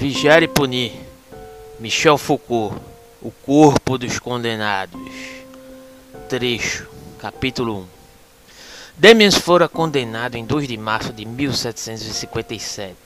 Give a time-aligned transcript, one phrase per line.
[0.00, 0.92] Vigiar e punir.
[1.78, 2.74] Michel Foucault.
[3.20, 4.98] O corpo dos condenados.
[6.26, 6.88] Trecho.
[7.18, 7.86] Capítulo 1.
[8.96, 12.96] Demians fora condenado em 2 de março de 1757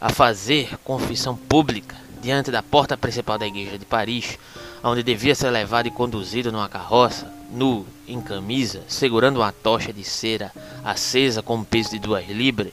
[0.00, 4.36] a fazer confissão pública diante da porta principal da igreja de Paris,
[4.82, 10.02] onde devia ser levado e conduzido numa carroça, nu, em camisa, segurando uma tocha de
[10.02, 10.50] cera
[10.82, 12.72] acesa com um peso de duas libras.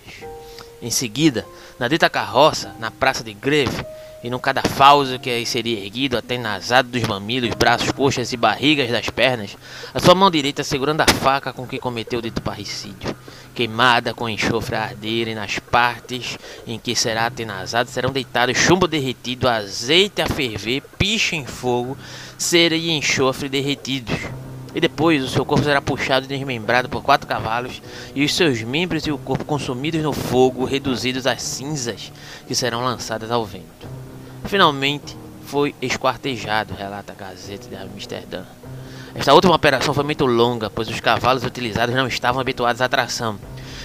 [0.82, 1.46] Em seguida,
[1.78, 3.86] na dita carroça, na praça de Greve,
[4.24, 8.90] e num cadafalso que aí seria erguido até nasado dos mamilos, braços, coxas e barrigas
[8.90, 9.58] das pernas,
[9.94, 13.16] a sua mão direita segurando a faca com que cometeu o dito parricídio,
[13.56, 16.38] queimada com enxofre a arder, e nas partes
[16.68, 21.98] em que será atenazado serão deitados chumbo derretido, azeite a ferver, picha em fogo,
[22.38, 24.18] cera e enxofre derretidos.
[24.74, 27.82] E depois o seu corpo será puxado e desmembrado por quatro cavalos,
[28.14, 32.12] e os seus membros e o corpo consumidos no fogo, reduzidos às cinzas
[32.48, 33.88] que serão lançadas ao vento.
[34.46, 38.44] Finalmente foi esquartejado, relata a Gazeta de Amsterdã.
[39.16, 43.40] Esta última operação foi muito longa, pois os cavalos utilizados não estavam habituados à tração,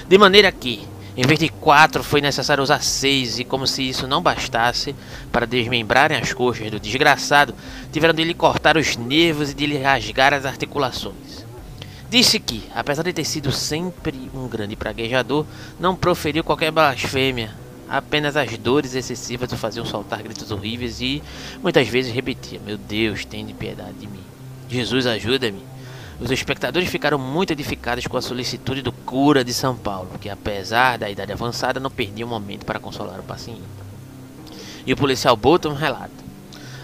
[0.06, 4.06] de maneira que, em vez de quatro, foi necessário usar seis, e como se isso
[4.08, 4.96] não bastasse,
[5.30, 7.54] para desmembrarem as coxas do desgraçado,
[7.92, 11.44] tiveram de lhe cortar os nervos e de lhe rasgar as articulações.
[12.10, 15.46] Disse que, apesar de ter sido sempre um grande praguejador,
[15.78, 17.50] não proferiu qualquer blasfêmia,
[17.88, 21.22] apenas as dores excessivas o faziam soltar gritos horríveis e
[21.62, 24.22] muitas vezes repetia: Meu Deus, de piedade de mim.
[24.68, 25.73] Jesus, ajuda-me.
[26.24, 30.96] Os espectadores ficaram muito edificados com a solicitude do cura de São Paulo, que apesar
[30.96, 33.60] da idade avançada não perdia um momento para consolar o paciente.
[34.86, 36.24] E o policial Bolton relata: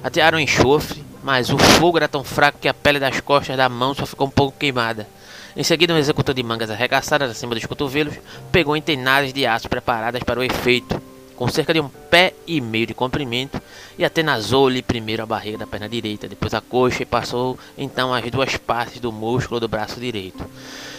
[0.05, 3.94] Atearam enxofre, mas o fogo era tão fraco que a pele das costas da mão
[3.94, 5.08] só ficou um pouco queimada.
[5.56, 8.16] Em seguida, um executor de mangas arregaçadas acima dos cotovelos
[8.52, 10.99] pegou entenadas de aço preparadas para o efeito,
[11.41, 13.62] com cerca de um pé e meio de comprimento,
[13.96, 18.31] e atenazou-lhe primeiro a barriga da perna direita, depois a coxa e passou então as
[18.31, 20.44] duas partes do músculo do braço direito.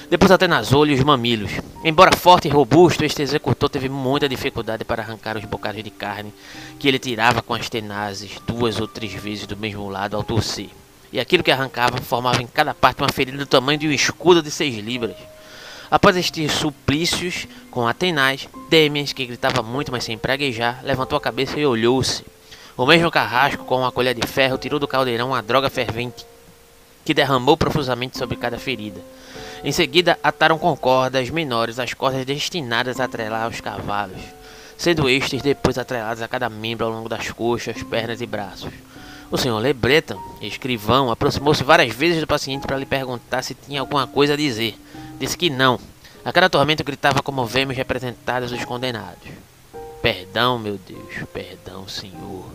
[0.10, 1.52] Depois atenazou-lhe os mamilos.
[1.86, 6.34] Embora forte e robusto, este executor teve muita dificuldade para arrancar os bocados de carne
[6.80, 10.70] que ele tirava com as tenazes duas ou três vezes do mesmo lado ao torcer
[11.14, 14.42] e aquilo que arrancava formava em cada parte uma ferida do tamanho de um escudo
[14.42, 15.16] de seis libras.
[15.91, 21.59] Após estes suplícios com Atenais, Demias, que gritava muito, mas sem praguejar, levantou a cabeça
[21.59, 22.24] e olhou-se.
[22.78, 26.25] O mesmo carrasco, com uma colher de ferro, tirou do caldeirão uma droga fervente,
[27.03, 29.02] que derramou profusamente sobre cada ferida.
[29.66, 34.22] Em seguida, ataram com cordas menores as cordas destinadas a atrelar os cavalos,
[34.78, 38.72] sendo estes depois atrelados a cada membro ao longo das coxas, pernas e braços.
[39.29, 44.08] O senhor Lebreton, escrivão, aproximou-se várias vezes do paciente para lhe perguntar se tinha alguma
[44.08, 44.78] coisa a dizer.
[45.22, 45.80] Disse que não.
[46.26, 49.30] A cada tormento gritava como vemos representados os condenados.
[50.02, 52.50] Perdão, meu Deus, perdão, Senhor.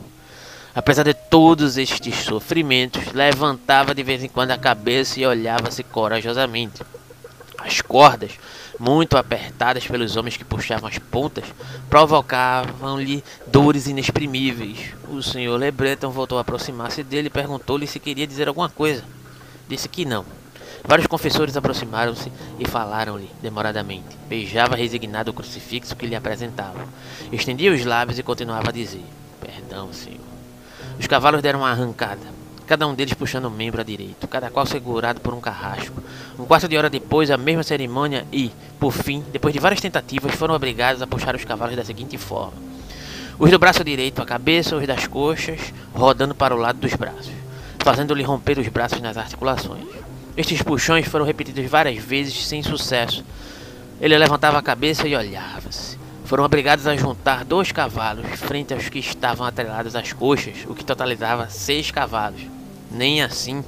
[0.74, 6.82] Apesar de todos estes sofrimentos, levantava de vez em quando a cabeça e olhava-se corajosamente.
[7.56, 8.32] As cordas,
[8.80, 11.44] muito apertadas pelos homens que puxavam as pontas,
[11.88, 14.92] provocavam-lhe dores inexprimíveis.
[15.08, 19.04] O senhor Lebreton voltou a aproximar-se dele e perguntou-lhe se queria dizer alguma coisa.
[19.68, 20.24] Disse que não.
[20.84, 24.16] Vários confessores aproximaram-se e falaram-lhe demoradamente.
[24.28, 26.86] Beijava resignado o crucifixo que lhe apresentavam.
[27.32, 29.04] Estendia os lábios e continuava a dizer:
[29.40, 30.20] Perdão, senhor.
[30.98, 32.36] Os cavalos deram uma arrancada
[32.66, 36.02] cada um deles puxando um membro à direita, cada qual segurado por um carrasco.
[36.38, 38.50] Um quarto de hora depois, a mesma cerimônia e,
[38.80, 42.54] por fim, depois de várias tentativas, foram obrigados a puxar os cavalos da seguinte forma:
[43.38, 47.32] os do braço direito à cabeça, os das coxas, rodando para o lado dos braços,
[47.78, 49.86] fazendo-lhe romper os braços nas articulações.
[50.36, 53.24] Estes puxões foram repetidos várias vezes sem sucesso.
[54.00, 55.96] Ele levantava a cabeça e olhava-se.
[56.26, 60.84] Foram obrigados a juntar dois cavalos frente aos que estavam atrelados às coxas, o que
[60.84, 62.42] totalizava seis cavalos
[62.90, 63.64] nem assim.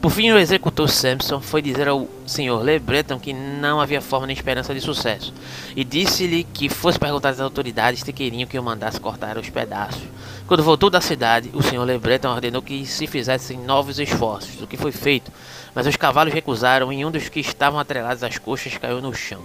[0.00, 2.62] Por fim, o executor Sampson foi dizer ao Sr.
[2.62, 5.32] LeBreton que não havia forma nem esperança de sucesso,
[5.74, 10.02] e disse-lhe que fosse perguntar às autoridades se queriam que o mandasse cortar os pedaços.
[10.46, 11.82] Quando voltou da cidade, o Sr.
[11.84, 15.32] LeBreton ordenou que se fizessem novos esforços, o que foi feito,
[15.74, 19.40] mas os cavalos recusaram e um dos que estavam atrelados às coxas caiu no chão.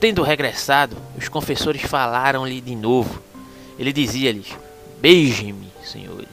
[0.00, 3.22] Tendo regressado, os confessores falaram-lhe de novo.
[3.78, 4.46] Ele dizia-lhes:
[4.98, 6.28] Beije-me, senhores.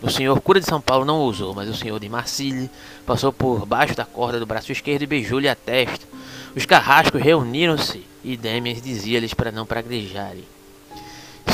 [0.00, 2.70] O senhor cura de São Paulo não ousou, mas o senhor de Marcille
[3.04, 6.06] passou por baixo da corda do braço esquerdo e beijou-lhe a testa.
[6.54, 10.44] Os carrascos reuniram-se e Demias dizia-lhes para não praguejarem.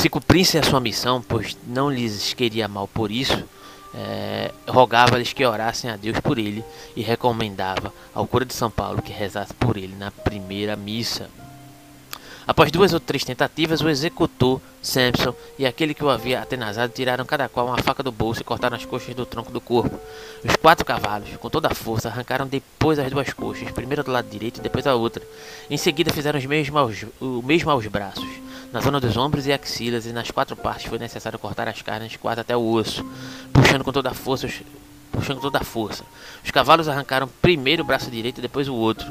[0.05, 3.43] Se cumprissem a sua missão, pois não lhes queria mal por isso,
[3.95, 6.63] é, rogava-lhes que orassem a Deus por ele
[6.95, 11.31] e recomendava ao cura de São Paulo que rezasse por ele na primeira missa.
[12.47, 17.25] Após duas ou três tentativas, o executor, Sampson, e aquele que o havia atenazado tiraram
[17.25, 19.99] cada qual uma faca do bolso e cortaram as coxas do tronco do corpo.
[20.45, 24.29] Os quatro cavalos, com toda a força, arrancaram depois as duas coxas, primeiro do lado
[24.29, 25.23] direito e depois a outra.
[25.71, 28.44] Em seguida fizeram os mesmos aos, o mesmo aos braços.
[28.75, 32.17] Na zona dos ombros e axilas e nas quatro partes foi necessário cortar as carnes
[32.17, 33.07] quase até o osso,
[33.53, 34.63] puxando com toda a força os,
[35.13, 36.03] puxando toda a força.
[36.45, 39.07] Os cavalos arrancaram primeiro o braço direito e depois o outro.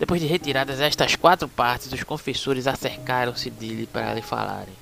[0.00, 4.74] Depois de retiradas estas quatro partes, os confessores acercaram-se dele para lhe falarem.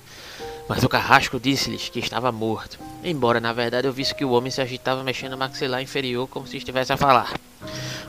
[0.67, 4.49] Mas o carrasco disse-lhes que estava morto, embora na verdade eu visse que o homem
[4.49, 7.35] se agitava mexendo o maxilar inferior como se estivesse a falar.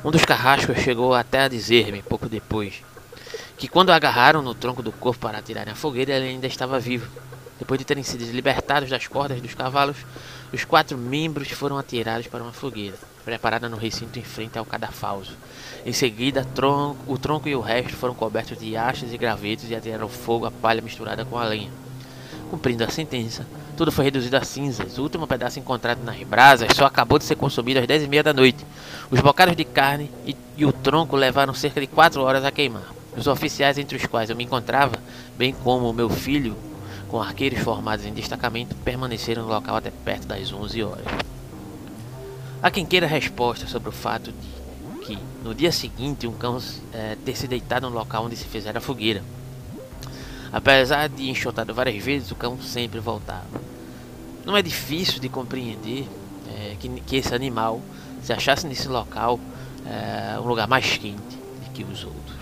[0.03, 2.83] Um dos carrascos chegou até a dizer-me, pouco depois,
[3.59, 6.79] que quando o agarraram no tronco do corpo para atirarem a fogueira, ele ainda estava
[6.79, 7.11] vivo.
[7.59, 9.97] Depois de terem sido libertados das cordas dos cavalos,
[10.53, 15.37] os quatro membros foram atirados para uma fogueira, preparada no recinto em frente ao cadafalso.
[15.85, 16.47] Em seguida,
[17.05, 20.53] o tronco e o resto foram cobertos de hastes e gravetos e atiraram fogo à
[20.53, 21.71] palha misturada com a lenha.
[22.51, 23.45] Cumprindo a sentença,
[23.77, 24.99] tudo foi reduzido a cinzas.
[24.99, 28.23] O último pedaço encontrado nas brasas só acabou de ser consumido às dez e meia
[28.23, 28.65] da noite.
[29.11, 32.98] Os bocados de carne e, e o tronco levaram cerca de quatro horas a queimar.
[33.19, 34.95] Os oficiais entre os quais eu me encontrava,
[35.37, 36.57] bem como meu filho,
[37.09, 41.07] com arqueiros formados em destacamento, permaneceram no local até perto das 11 horas.
[42.63, 46.63] Há quem queira resposta sobre o fato de que, no dia seguinte, um cão
[46.93, 49.25] é, ter se deitado no local onde se fizera a fogueira.
[50.53, 53.61] Apesar de enxotado várias vezes, o cão sempre voltava.
[54.47, 56.07] Não é difícil de compreender
[56.57, 57.83] é, que, que, esse animal
[58.23, 59.41] se achasse nesse local
[59.85, 61.37] é, um lugar mais quente
[61.75, 62.38] que os outros.